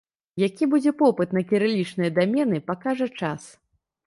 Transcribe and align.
Які 0.43 0.67
будзе 0.71 0.93
попыт 1.01 1.35
на 1.39 1.43
кірылічныя 1.51 2.11
дамены, 2.17 2.63
пакажа 2.71 3.07
час. 3.23 3.41